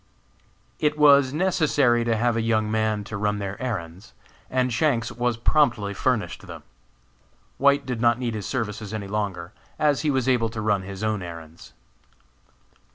It 0.79 0.97
was 0.97 1.31
necessary 1.31 2.03
to 2.05 2.15
have 2.17 2.35
a 2.35 2.41
young 2.41 2.71
man 2.71 3.03
to 3.03 3.15
run 3.17 3.37
their 3.37 3.61
errands, 3.61 4.15
and 4.49 4.73
Shanks 4.73 5.11
was 5.11 5.37
promptly 5.37 5.93
furnished 5.93 6.47
them. 6.47 6.63
White 7.59 7.85
did 7.85 8.01
not 8.01 8.17
need 8.17 8.33
his 8.33 8.47
services 8.47 8.95
any 8.95 9.07
longer, 9.07 9.53
as 9.77 10.01
he 10.01 10.09
was 10.09 10.27
able 10.27 10.49
to 10.49 10.59
run 10.61 10.81
his 10.81 11.03
own 11.03 11.21
errands. 11.21 11.73